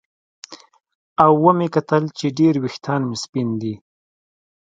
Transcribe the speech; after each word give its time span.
او 1.23 1.31
ومې 1.43 1.67
کتل 1.75 2.03
چې 2.17 2.27
ډېر 2.39 2.53
ویښتان 2.63 3.01
مې 3.09 3.17
سپین 3.23 3.49
دي 3.61 3.73